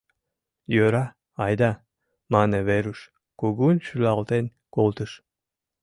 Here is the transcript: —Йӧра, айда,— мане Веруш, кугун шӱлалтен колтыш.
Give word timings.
—Йӧра, 0.73 1.05
айда,— 1.45 1.71
мане 2.33 2.59
Веруш, 2.69 2.99
кугун 3.39 3.75
шӱлалтен 3.87 4.45
колтыш. 4.75 5.11